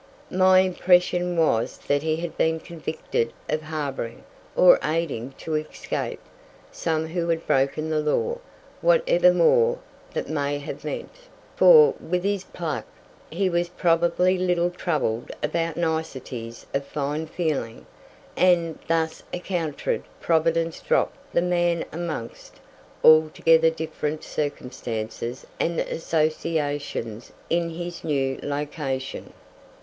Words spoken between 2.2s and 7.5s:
been convicted of harbouring, or aiding to escape, some who had